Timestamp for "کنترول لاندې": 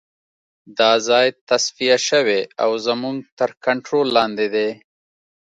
3.65-4.47